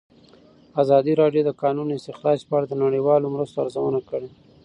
ازادي 0.81 1.13
راډیو 1.21 1.43
د 1.45 1.47
د 1.47 1.51
کانونو 1.61 1.91
استخراج 1.97 2.39
په 2.47 2.53
اړه 2.57 2.65
د 2.69 2.73
نړیوالو 2.83 3.31
مرستو 3.33 3.61
ارزونه 3.63 3.99
کړې. 4.09 4.29